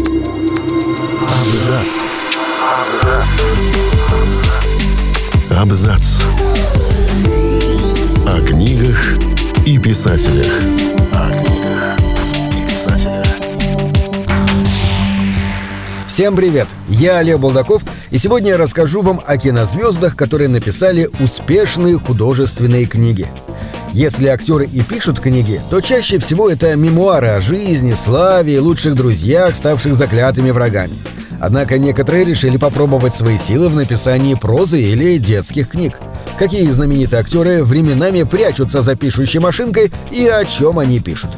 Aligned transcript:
Абзац. 0.00 1.92
Абзац. 5.50 6.22
О 8.26 8.40
книгах 8.46 9.18
и 9.66 9.78
писателях. 9.78 10.52
Всем 16.08 16.34
привет! 16.34 16.66
Я 16.88 17.18
Олег 17.18 17.38
Булдаков, 17.38 17.82
и 18.10 18.18
сегодня 18.18 18.50
я 18.50 18.56
расскажу 18.56 19.02
вам 19.02 19.20
о 19.26 19.36
кинозвездах, 19.36 20.16
которые 20.16 20.48
написали 20.48 21.10
успешные 21.20 21.98
художественные 21.98 22.86
книги. 22.86 23.26
Если 23.92 24.28
актеры 24.28 24.66
и 24.66 24.82
пишут 24.82 25.18
книги, 25.18 25.60
то 25.68 25.80
чаще 25.80 26.18
всего 26.18 26.48
это 26.48 26.76
мемуары 26.76 27.28
о 27.30 27.40
жизни, 27.40 27.92
славе 27.94 28.54
и 28.54 28.58
лучших 28.58 28.94
друзьях, 28.94 29.56
ставших 29.56 29.94
заклятыми 29.94 30.52
врагами. 30.52 30.92
Однако 31.40 31.76
некоторые 31.76 32.24
решили 32.24 32.56
попробовать 32.56 33.14
свои 33.14 33.38
силы 33.38 33.68
в 33.68 33.74
написании 33.74 34.34
прозы 34.34 34.80
или 34.80 35.18
детских 35.18 35.70
книг. 35.70 35.98
Какие 36.38 36.70
знаменитые 36.70 37.20
актеры 37.20 37.64
временами 37.64 38.22
прячутся 38.22 38.82
за 38.82 38.94
пишущей 38.94 39.40
машинкой 39.40 39.90
и 40.10 40.26
о 40.26 40.44
чем 40.44 40.78
они 40.78 41.00
пишут. 41.00 41.30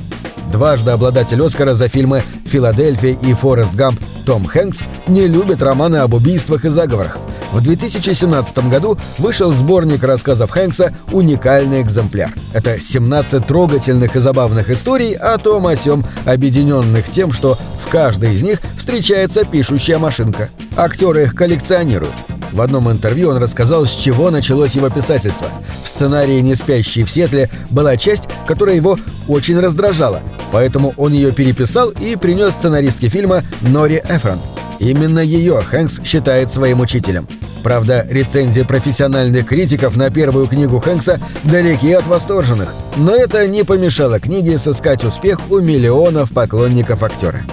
Дважды 0.52 0.91
обладатель 0.91 1.42
Оскара 1.42 1.74
за 1.74 1.88
фильмы 1.88 2.23
«Филадельфия» 2.45 3.16
и 3.23 3.33
«Форест 3.33 3.74
Гамп» 3.74 3.98
Том 4.27 4.47
Хэнкс 4.47 4.80
не 5.09 5.27
любит 5.27 5.62
романы 5.62 5.97
об 5.97 6.12
убийствах 6.12 6.66
и 6.66 6.69
заговорах. 6.69 7.19
В 7.52 7.62
2017 7.62 8.69
году 8.69 8.98
вышел 9.19 9.51
сборник 9.51 10.05
рассказов 10.05 10.51
Хэнкса 10.51 10.95
«Уникальный 11.11 11.80
экземпляр». 11.80 12.33
Это 12.52 12.80
17 12.80 13.47
трогательных 13.47 14.15
и 14.15 14.20
забавных 14.20 14.70
историй 14.70 15.15
о 15.15 15.38
том 15.38 15.66
о 15.66 15.75
сём, 15.75 16.05
объединенных 16.27 17.11
тем, 17.11 17.33
что 17.33 17.59
в 17.87 17.91
каждой 17.91 18.34
из 18.34 18.42
них 18.42 18.61
встречается 18.77 19.45
пишущая 19.45 19.98
машинка. 19.98 20.50
Актеры 20.77 21.23
их 21.25 21.34
коллекционируют. 21.34 22.12
В 22.53 22.61
одном 22.61 22.91
интервью 22.91 23.30
он 23.30 23.39
рассказал, 23.39 23.86
с 23.86 23.91
чего 23.91 24.30
началось 24.30 24.75
его 24.75 24.91
писательство. 24.91 25.48
В 25.83 25.89
сценарии 25.89 26.41
«Не 26.41 26.55
спящий 26.55 27.03
в 27.03 27.11
Сетле» 27.11 27.50
была 27.70 27.97
часть, 27.97 28.28
которая 28.47 28.77
его 28.77 28.98
очень 29.27 29.58
раздражала, 29.58 30.20
поэтому 30.53 30.95
он 30.97 31.12
ее 31.12 31.33
переписал 31.33 31.91
и 31.91 32.14
принес 32.14 32.53
сценаристке 32.53 33.08
фильма 33.08 33.42
Нори 33.62 34.00
Эфрон. 34.08 34.39
Именно 34.78 35.20
ее 35.20 35.61
Хэнкс 35.61 36.00
считает 36.05 36.53
своим 36.53 36.81
учителем. 36.81 37.27
Правда, 37.62 38.06
рецензии 38.08 38.62
профессиональных 38.62 39.47
критиков 39.47 39.97
на 39.97 40.11
первую 40.11 40.47
книгу 40.47 40.80
Хэнкса 40.80 41.20
далеки 41.45 41.92
от 41.92 42.06
восторженных, 42.06 42.75
но 42.97 43.14
это 43.14 43.47
не 43.47 43.64
помешало 43.64 44.20
книге 44.20 44.58
сыскать 44.58 45.05
успех 45.05 45.41
у 45.50 45.61
миллионов 45.61 46.30
поклонников 46.30 47.03
актера. 47.03 47.45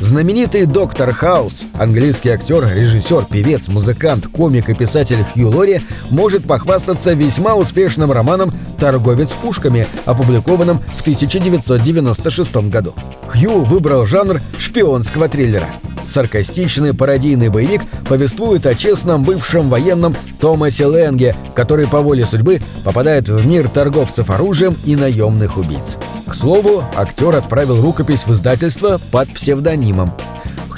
Знаменитый 0.00 0.64
доктор 0.64 1.12
Хаус, 1.12 1.62
английский 1.78 2.30
актер, 2.30 2.64
режиссер, 2.64 3.26
певец, 3.26 3.68
музыкант, 3.68 4.26
комик 4.28 4.70
и 4.70 4.74
писатель 4.74 5.18
Хью 5.34 5.50
Лори 5.50 5.82
может 6.10 6.44
похвастаться 6.44 7.12
весьма 7.12 7.54
успешным 7.54 8.10
романом 8.10 8.50
«Торговец 8.78 9.30
пушками», 9.30 9.86
опубликованным 10.06 10.78
в 10.78 11.00
1996 11.02 12.56
году. 12.70 12.94
Хью 13.28 13.62
выбрал 13.64 14.06
жанр 14.06 14.40
шпионского 14.58 15.28
триллера. 15.28 15.66
Саркастичный 16.06 16.94
пародийный 16.94 17.48
боевик 17.48 17.82
повествует 18.08 18.66
о 18.66 18.74
честном 18.74 19.22
бывшем 19.22 19.68
военном 19.68 20.16
Томасе 20.40 20.84
Ленге, 20.84 21.34
который 21.54 21.86
по 21.86 22.00
воле 22.00 22.26
судьбы 22.26 22.60
попадает 22.84 23.28
в 23.28 23.46
мир 23.46 23.68
торговцев 23.68 24.30
оружием 24.30 24.76
и 24.84 24.96
наемных 24.96 25.56
убийц. 25.56 25.96
К 26.26 26.34
слову, 26.34 26.84
актер 26.96 27.36
отправил 27.36 27.80
рукопись 27.82 28.24
в 28.26 28.32
издательство 28.32 29.00
под 29.10 29.32
псевдонимом. 29.32 30.12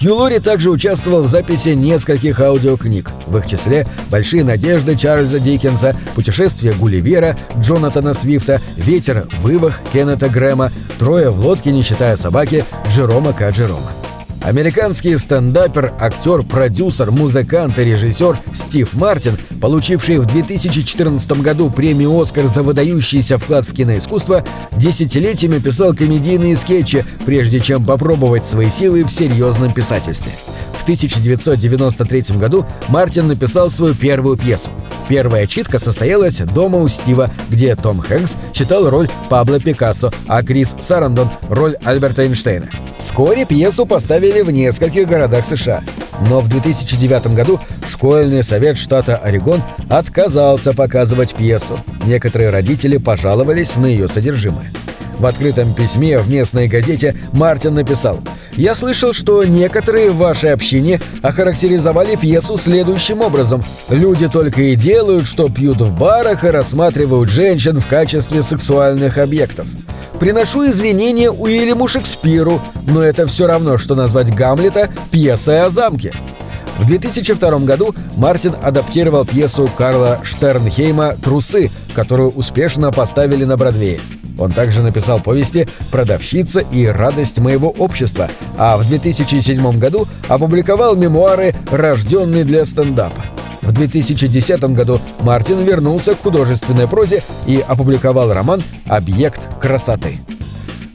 Хью 0.03 0.17
Лори 0.17 0.41
также 0.41 0.70
участвовал 0.70 1.23
в 1.23 1.29
записи 1.29 1.70
нескольких 1.70 2.41
аудиокниг, 2.41 3.09
в 3.27 3.36
их 3.36 3.47
числе 3.47 3.86
«Большие 4.11 4.42
надежды» 4.42 4.97
Чарльза 4.97 5.39
Диккенса, 5.39 5.95
«Путешествие 6.17 6.73
Гулливера» 6.73 7.36
Джонатана 7.61 8.13
Свифта, 8.13 8.61
«Ветер 8.77 9.27
вывах» 9.42 9.80
Кеннета 9.92 10.29
Грэма, 10.29 10.73
«Трое 10.98 11.30
в 11.30 11.39
лодке, 11.39 11.70
не 11.70 11.83
считая 11.83 12.17
собаки» 12.17 12.64
Джерома 12.89 13.33
К. 13.33 13.51
Джерома. 13.51 14.02
Американский 14.45 15.17
стендапер, 15.19 15.92
актер, 16.01 16.42
продюсер, 16.42 17.13
музыкант 17.13 17.79
и 17.79 17.85
режиссер 17.85 18.41
Стив 18.53 18.92
Мартин, 18.95 19.39
получивший 19.61 20.19
в 20.19 20.27
2014 20.27 21.30
году 21.41 21.70
премию 21.70 22.20
«Оскар» 22.20 22.48
за 22.48 22.64
выдающийся 22.64 23.39
вклад 23.39 23.69
в 23.69 23.73
киноискусство, 23.73 24.45
десятилетиями 24.73 25.61
писал 25.61 25.95
комедийные 25.95 26.57
скетчи, 26.57 27.05
прежде 27.25 27.61
чем 27.61 27.85
попробовать 27.85 28.45
свои 28.45 28.69
силы 28.69 29.05
в 29.05 29.11
серьезном 29.11 29.73
писательстве. 29.73 30.33
В 30.83 30.85
1993 30.85 32.37
году 32.39 32.67
Мартин 32.89 33.29
написал 33.29 33.70
свою 33.70 33.95
первую 33.95 34.37
пьесу. 34.37 34.69
Первая 35.09 35.47
читка 35.47 35.79
состоялась 35.79 36.39
дома 36.39 36.79
у 36.79 36.89
Стива, 36.89 37.31
где 37.48 37.77
Том 37.77 38.01
Хэнкс 38.01 38.37
читал 38.53 38.91
роль 38.91 39.09
Пабло 39.29 39.61
Пикассо, 39.61 40.11
а 40.27 40.43
Крис 40.43 40.75
Сарандон– 40.81 41.29
роль 41.48 41.77
Альберта 41.85 42.25
Эйнштейна. 42.25 42.67
Вскоре 42.98 43.45
пьесу 43.45 43.87
поставили 43.87 44.41
в 44.41 44.51
нескольких 44.51 45.07
городах 45.07 45.45
США. 45.47 45.85
Но 46.29 46.41
в 46.41 46.48
2009 46.48 47.33
году 47.33 47.61
школьный 47.89 48.43
совет 48.43 48.77
штата 48.77 49.17
Орегон 49.19 49.63
отказался 49.89 50.73
показывать 50.73 51.33
пьесу. 51.37 51.79
Некоторые 52.07 52.51
родители 52.51 52.97
пожаловались 52.97 53.77
на 53.77 53.87
ее 53.87 54.09
содержимое. 54.09 54.73
В 55.22 55.27
открытом 55.27 55.72
письме 55.72 56.18
в 56.18 56.28
местной 56.28 56.66
газете 56.66 57.14
Мартин 57.30 57.74
написал 57.74 58.18
«Я 58.56 58.74
слышал, 58.74 59.12
что 59.12 59.44
некоторые 59.44 60.10
в 60.10 60.16
вашей 60.16 60.52
общине 60.52 61.00
охарактеризовали 61.22 62.16
пьесу 62.16 62.58
следующим 62.58 63.20
образом. 63.20 63.62
Люди 63.88 64.27
только 64.27 64.62
и 64.62 64.74
делают, 64.74 65.28
что 65.28 65.48
пьют 65.48 65.77
в 65.77 65.96
барах 65.96 66.42
и 66.42 66.48
рассматривают 66.48 67.30
женщин 67.30 67.80
в 67.80 67.86
качестве 67.86 68.42
сексуальных 68.42 69.16
объектов. 69.16 69.68
Приношу 70.18 70.66
извинения 70.66 71.30
Уильяму 71.30 71.86
Шекспиру, 71.86 72.60
но 72.89 73.00
это 73.00 73.28
все 73.28 73.46
равно, 73.46 73.78
что 73.78 73.94
назвать 73.94 74.34
Гамлета 74.34 74.90
пьесой 75.12 75.62
о 75.62 75.70
замке». 75.70 76.12
В 76.78 76.86
2002 76.89 77.60
году 77.60 77.94
Мартин 78.16 78.56
адаптировал 78.60 79.24
пьесу 79.24 79.70
Карла 79.78 80.18
Штернхейма 80.24 81.14
«Трусы», 81.22 81.70
которую 81.94 82.30
успешно 82.30 82.90
поставили 82.90 83.44
на 83.44 83.56
Бродвее. 83.56 84.00
Он 84.39 84.51
также 84.51 84.83
написал 84.83 85.20
повести 85.20 85.69
«Продавщица» 85.91 86.61
и 86.61 86.87
«Радость 86.87 87.39
моего 87.39 87.70
общества», 87.70 88.29
а 88.59 88.77
в 88.77 88.87
2007 88.89 89.79
году 89.79 90.07
опубликовал 90.29 90.97
мемуары 90.97 91.55
«Рожденный 91.70 92.45
для 92.45 92.65
стендапа». 92.65 93.25
В 93.63 93.73
2010 93.73 94.61
году 94.75 95.01
Мартин 95.20 95.63
вернулся 95.65 96.15
к 96.15 96.23
художественной 96.23 96.89
прозе 96.89 97.23
и 97.47 97.65
опубликовал 97.67 98.33
роман 98.33 98.61
«Объект 98.89 99.48
красоты». 99.61 100.19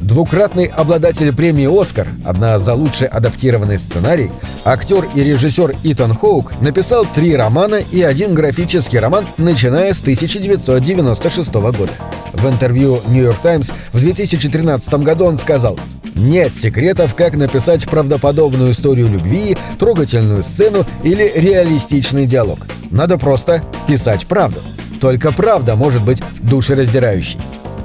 Двукратный 0.07 0.67
обладатель 0.67 1.35
премии 1.35 1.67
«Оскар», 1.67 2.07
одна 2.23 2.59
за 2.59 2.75
лучший 2.75 3.09
адаптированный 3.09 3.77
сценарий, 3.77 4.31
актер 4.63 5.05
и 5.13 5.21
режиссер 5.21 5.75
Итан 5.83 6.15
Хоук 6.15 6.61
написал 6.61 7.05
три 7.05 7.35
романа 7.35 7.81
и 7.91 8.01
один 8.01 8.33
графический 8.33 8.99
роман, 8.99 9.25
начиная 9.37 9.93
с 9.93 9.99
1996 9.99 11.53
года. 11.53 11.91
В 12.31 12.47
интервью 12.47 13.01
«Нью 13.09 13.25
Йорк 13.25 13.39
Таймс» 13.43 13.69
в 13.91 13.99
2013 13.99 14.93
году 15.03 15.25
он 15.25 15.35
сказал 15.35 15.77
«Нет 16.15 16.55
секретов, 16.55 17.13
как 17.13 17.35
написать 17.35 17.85
правдоподобную 17.85 18.71
историю 18.71 19.09
любви, 19.09 19.57
трогательную 19.77 20.41
сцену 20.43 20.85
или 21.03 21.29
реалистичный 21.35 22.25
диалог. 22.25 22.59
Надо 22.91 23.17
просто 23.17 23.61
писать 23.89 24.25
правду. 24.25 24.61
Только 25.01 25.33
правда 25.33 25.75
может 25.75 26.01
быть 26.01 26.21
душераздирающей». 26.43 27.37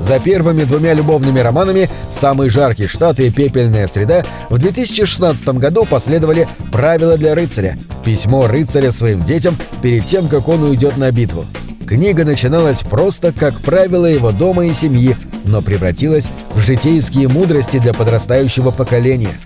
За 0.03 0.19
первыми 0.19 0.65
двумя 0.65 0.95
любовными 0.95 1.39
романами 1.39 1.89
«Самый 2.19 2.51
жаркий 2.51 2.89
штат» 2.89 3.21
и 3.21 3.31
«Пепельная 3.31 3.87
среда» 3.87 4.25
в 4.51 4.59
2016 4.59 5.49
году 5.51 5.85
последовали 5.85 6.49
«Правила 6.73 7.17
для 7.17 7.35
рыцаря»— 7.35 7.79
письмо 8.05 8.49
рыцаря 8.49 8.91
своим 8.91 9.23
детям 9.23 9.57
перед 9.81 10.05
тем, 10.05 10.27
как 10.27 10.49
он 10.49 10.65
уйдет 10.65 10.97
на 10.97 11.11
битву. 11.13 11.45
Книга 11.87 12.25
начиналась 12.25 12.81
просто 12.81 13.33
как 13.33 13.61
правило 13.61 14.07
его 14.07 14.33
дома 14.33 14.67
и 14.67 14.73
семьи, 14.73 15.17
но 15.45 15.63
превратилась 15.63 16.27
в 16.55 16.59
житейские 16.59 17.29
мудрости 17.29 17.79
для 17.79 17.95
подрастающего 17.95 18.73
поколения. 18.73 19.39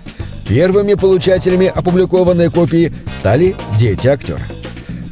Первыми 0.47 0.95
получателями 0.95 1.67
опубликованной 1.67 2.49
копии 2.49 2.93
стали 3.19 3.55
дети 3.77 4.07
актера. 4.07 4.39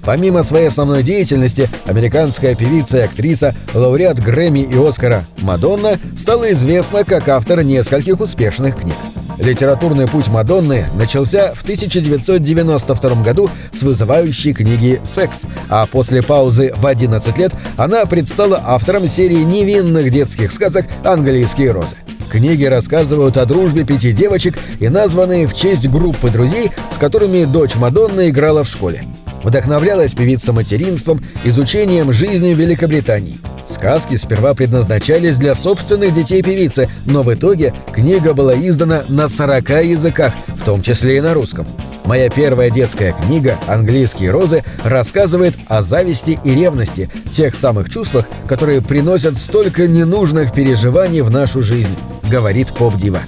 Помимо 0.06 0.44
своей 0.44 0.68
основной 0.68 1.02
деятельности, 1.02 1.68
американская 1.86 2.56
певица 2.56 3.00
и 3.00 3.02
актриса, 3.02 3.56
лауреат 3.74 4.20
Грэмми 4.20 4.60
и 4.60 4.78
Оскара 4.78 5.26
Мадонна 5.40 6.00
стала 6.18 6.52
известна 6.52 7.04
как 7.04 7.28
автор 7.28 7.64
нескольких 7.64 8.20
успешных 8.20 8.80
книг. 8.80 8.96
Литературный 9.40 10.08
путь 10.08 10.28
Мадонны 10.28 10.86
начался 10.96 11.52
в 11.54 11.64
1992 11.64 13.24
году 13.24 13.50
с 13.74 13.82
вызывающей 13.82 14.54
книги 14.54 15.02
«Секс», 15.04 15.42
а 15.70 15.88
после 15.88 16.22
паузы 16.22 16.74
в 16.78 16.86
11 16.86 17.38
лет 17.38 17.52
она 17.76 18.06
предстала 18.06 18.62
автором 18.64 19.10
серии 19.10 19.44
невинных 19.44 20.12
детских 20.12 20.52
сказок 20.52 20.86
«Английские 21.04 21.72
розы». 21.72 21.96
Книги 22.32 22.66
рассказывают 22.66 23.38
о 23.38 23.46
дружбе 23.46 23.84
пяти 23.84 24.14
девочек 24.14 24.58
и 24.80 24.88
названы 24.88 25.48
в 25.48 25.54
честь 25.54 25.88
группы 25.90 26.30
друзей, 26.30 26.72
с 26.94 26.98
которыми 26.98 27.46
дочь 27.46 27.76
Мадонны 27.76 28.30
играла 28.30 28.64
в 28.64 28.70
школе. 28.70 29.04
Вдохновлялась 29.46 30.16
певица 30.16 30.54
материнством, 30.54 31.24
изучением 31.44 32.12
жизни 32.12 32.56
Великобритании. 32.56 33.38
Сказки 33.68 34.16
сперва 34.16 34.56
предназначались 34.56 35.38
для 35.38 35.54
собственных 35.54 36.16
детей 36.16 36.42
певицы, 36.42 36.90
но 37.06 37.22
в 37.22 37.32
итоге 37.32 37.72
книга 37.94 38.34
была 38.34 38.56
издана 38.56 39.04
на 39.08 39.30
40 39.30 39.70
языках, 39.86 40.34
в 40.48 40.66
том 40.66 40.82
числе 40.82 41.18
и 41.18 41.22
на 41.22 41.36
русском. 41.36 41.68
Моя 42.06 42.32
первая 42.32 42.72
детская 42.72 43.14
книга 43.14 43.60
«Английские 43.68 44.32
розы» 44.32 44.64
рассказывает 44.84 45.56
о 45.68 45.84
зависти 45.84 46.40
и 46.44 46.56
ревности, 46.56 47.12
тех 47.32 47.54
самых 47.54 47.92
чувствах, 47.92 48.26
которые 48.48 48.82
приносят 48.82 49.38
столько 49.38 49.86
ненужных 49.86 50.54
переживаний 50.54 51.22
в 51.22 51.30
нашу 51.30 51.62
жизнь, 51.62 51.96
говорит 52.32 52.70
поп-дива. 52.70 53.22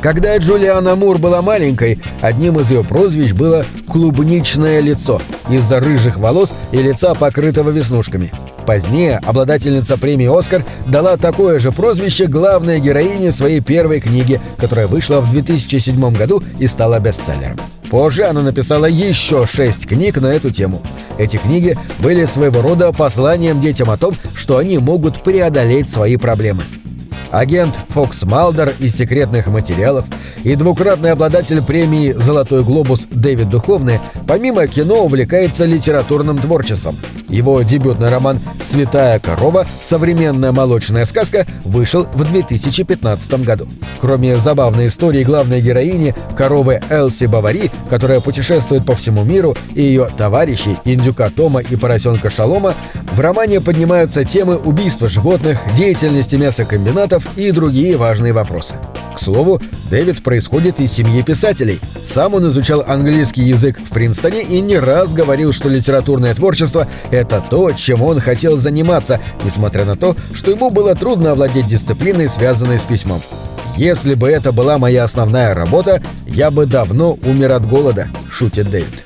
Когда 0.00 0.38
Джулиана 0.38 0.96
Мур 0.96 1.18
была 1.18 1.42
маленькой, 1.42 1.98
одним 2.22 2.58
из 2.58 2.70
ее 2.70 2.82
прозвищ 2.82 3.32
было 3.32 3.66
«клубничное 3.86 4.80
лицо» 4.80 5.20
из-за 5.50 5.78
рыжих 5.78 6.16
волос 6.16 6.52
и 6.72 6.78
лица, 6.78 7.14
покрытого 7.14 7.68
веснушками. 7.68 8.32
Позднее 8.66 9.18
обладательница 9.18 9.98
премии 9.98 10.26
«Оскар» 10.26 10.64
дала 10.86 11.18
такое 11.18 11.58
же 11.58 11.70
прозвище 11.70 12.26
главной 12.26 12.80
героине 12.80 13.30
своей 13.30 13.60
первой 13.60 14.00
книги, 14.00 14.40
которая 14.56 14.86
вышла 14.86 15.20
в 15.20 15.30
2007 15.30 16.14
году 16.14 16.42
и 16.58 16.66
стала 16.66 16.98
бестселлером. 16.98 17.60
Позже 17.90 18.24
она 18.24 18.40
написала 18.40 18.86
еще 18.86 19.46
шесть 19.46 19.86
книг 19.86 20.16
на 20.18 20.28
эту 20.28 20.50
тему. 20.50 20.80
Эти 21.18 21.36
книги 21.36 21.76
были 21.98 22.24
своего 22.24 22.62
рода 22.62 22.90
посланием 22.92 23.60
детям 23.60 23.90
о 23.90 23.98
том, 23.98 24.14
что 24.34 24.56
они 24.56 24.78
могут 24.78 25.22
преодолеть 25.22 25.90
свои 25.90 26.16
проблемы 26.16 26.62
агент 27.30 27.74
Фокс 27.88 28.24
Малдер 28.24 28.72
из 28.78 28.96
«Секретных 28.96 29.46
материалов» 29.46 30.06
и 30.42 30.54
двукратный 30.54 31.12
обладатель 31.12 31.62
премии 31.62 32.12
«Золотой 32.12 32.62
глобус» 32.62 33.06
Дэвид 33.10 33.48
Духовный 33.48 34.00
помимо 34.30 34.64
кино 34.68 35.02
увлекается 35.06 35.64
литературным 35.64 36.38
творчеством. 36.38 36.96
Его 37.28 37.60
дебютный 37.62 38.10
роман 38.10 38.38
«Святая 38.62 39.18
корова. 39.18 39.66
Современная 39.82 40.52
молочная 40.52 41.04
сказка» 41.04 41.48
вышел 41.64 42.04
в 42.14 42.24
2015 42.30 43.44
году. 43.44 43.66
Кроме 44.00 44.36
забавной 44.36 44.86
истории 44.86 45.24
главной 45.24 45.60
героини, 45.60 46.14
коровы 46.36 46.80
Элси 46.90 47.24
Бавари, 47.24 47.72
которая 47.88 48.20
путешествует 48.20 48.86
по 48.86 48.94
всему 48.94 49.24
миру, 49.24 49.56
и 49.74 49.82
ее 49.82 50.08
товарищей, 50.16 50.76
индюка 50.84 51.28
Тома 51.30 51.58
и 51.58 51.74
поросенка 51.74 52.30
Шалома, 52.30 52.74
в 53.12 53.18
романе 53.18 53.60
поднимаются 53.60 54.24
темы 54.24 54.58
убийства 54.58 55.08
животных, 55.08 55.58
деятельности 55.76 56.36
мясокомбинатов 56.36 57.36
и 57.36 57.50
другие 57.50 57.96
важные 57.96 58.32
вопросы. 58.32 58.76
К 59.14 59.18
слову, 59.18 59.60
Дэвид 59.90 60.22
происходит 60.22 60.80
из 60.80 60.92
семьи 60.92 61.22
писателей. 61.22 61.80
Сам 62.04 62.34
он 62.34 62.48
изучал 62.48 62.84
английский 62.86 63.42
язык 63.42 63.78
в 63.78 63.92
Принстоне 63.92 64.42
и 64.42 64.60
не 64.60 64.78
раз 64.78 65.12
говорил, 65.12 65.52
что 65.52 65.68
литературное 65.68 66.34
творчество— 66.34 66.86
это 67.10 67.42
то, 67.48 67.72
чем 67.72 68.02
он 68.02 68.20
хотел 68.20 68.56
заниматься, 68.56 69.20
несмотря 69.44 69.84
на 69.84 69.96
то, 69.96 70.16
что 70.34 70.50
ему 70.50 70.70
было 70.70 70.94
трудно 70.94 71.32
овладеть 71.32 71.66
дисциплиной, 71.66 72.28
связанной 72.28 72.78
с 72.78 72.84
письмом. 72.84 73.20
«Если 73.76 74.14
бы 74.14 74.28
это 74.28 74.52
была 74.52 74.78
моя 74.78 75.04
основная 75.04 75.54
работа, 75.54 76.02
я 76.26 76.50
бы 76.50 76.66
давно 76.66 77.16
умер 77.24 77.52
от 77.52 77.68
голода»,— 77.68 78.08
шутит 78.30 78.70
Дэвид. 78.70 79.04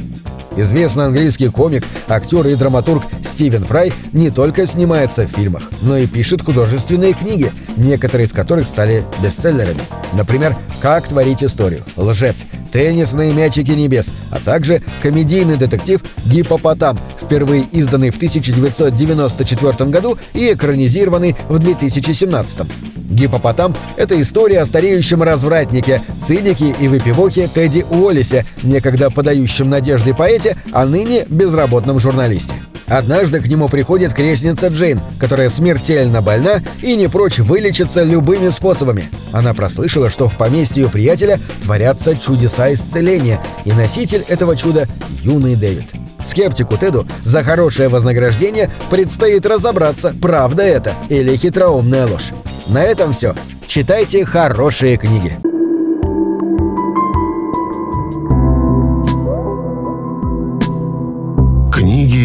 Известный 0.56 1.06
английский 1.06 1.48
комик, 1.48 1.84
актер 2.08 2.46
и 2.46 2.54
драматург 2.54 3.02
Стивен 3.34 3.64
Фрай 3.64 3.92
не 4.12 4.30
только 4.30 4.64
снимается 4.64 5.26
в 5.26 5.30
фильмах, 5.30 5.64
но 5.82 5.96
и 5.96 6.06
пишет 6.06 6.42
художественные 6.42 7.14
книги, 7.14 7.50
некоторые 7.76 8.28
из 8.28 8.32
которых 8.32 8.64
стали 8.64 9.04
бестселлерами. 9.24 9.80
Например, 10.12 10.56
«Как 10.80 11.08
творить 11.08 11.42
историю», 11.42 11.82
«Лжец», 11.96 12.44
«Теннисные 12.72 13.32
мячики 13.32 13.72
небес», 13.72 14.08
а 14.30 14.38
также 14.38 14.82
комедийный 15.02 15.56
детектив 15.56 16.00
«Гипопотам», 16.26 16.96
впервые 17.20 17.66
изданный 17.72 18.10
в 18.10 18.16
1994 18.16 19.90
году 19.90 20.16
и 20.32 20.52
экранизированный 20.52 21.34
в 21.48 21.58
2017. 21.58 22.68
Гипопотам— 23.10 23.74
это 23.96 24.20
история 24.22 24.60
о 24.60 24.66
стареющем 24.66 25.24
развратнике, 25.24 26.02
цинике 26.24 26.72
и 26.80 26.86
выпивохе 26.86 27.48
Тедди 27.48 27.84
Уоллисе, 27.90 28.44
некогда 28.62 29.10
подающем 29.10 29.68
надежды 29.68 30.14
поэте, 30.14 30.56
а 30.72 30.86
ныне 30.86 31.26
безработном 31.28 31.98
журналисте. 31.98 32.54
Однажды 32.86 33.40
к 33.40 33.46
нему 33.46 33.68
приходит 33.68 34.12
крестница 34.12 34.68
Джейн, 34.68 35.00
которая 35.18 35.50
смертельно 35.50 36.22
больна 36.22 36.60
и 36.82 36.96
не 36.96 37.08
прочь 37.08 37.38
вылечиться 37.38 38.02
любыми 38.02 38.50
способами. 38.50 39.08
Она 39.32 39.54
прослышала, 39.54 40.10
что 40.10 40.28
в 40.28 40.36
поместье 40.36 40.82
ее 40.82 40.88
приятеля 40.88 41.40
творятся 41.62 42.16
чудеса 42.16 42.72
исцеления, 42.72 43.40
и 43.64 43.72
носитель 43.72 44.24
этого 44.28 44.56
чуда— 44.56 44.86
юный 45.22 45.56
Дэвид. 45.56 45.86
Скептику 46.24 46.76
Теду 46.76 47.06
за 47.22 47.42
хорошее 47.42 47.88
вознаграждение 47.88 48.70
предстоит 48.90 49.46
разобраться, 49.46 50.14
правда 50.20 50.62
это 50.62 50.92
или 51.08 51.36
хитроумная 51.36 52.06
ложь. 52.06 52.30
На 52.68 52.82
этом 52.82 53.12
все. 53.12 53.34
Читайте 53.66 54.24
хорошие 54.24 54.96
книги. 54.96 55.38